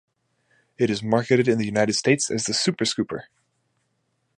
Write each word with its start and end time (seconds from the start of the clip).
It 0.79 0.89
is 0.89 1.03
marketed 1.03 1.47
in 1.47 1.59
the 1.59 1.65
United 1.67 1.93
States 1.93 2.31
as 2.31 2.45
the 2.47 2.53
"Superscooper". 2.53 3.25